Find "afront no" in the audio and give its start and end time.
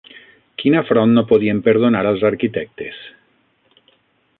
0.79-1.25